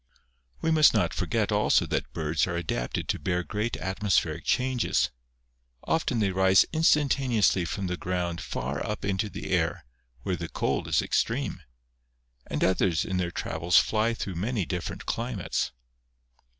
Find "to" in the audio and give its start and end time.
3.07-3.19